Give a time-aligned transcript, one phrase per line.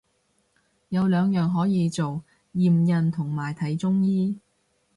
[0.89, 2.23] 有兩樣可以做，
[2.55, 4.39] 驗孕同埋睇中醫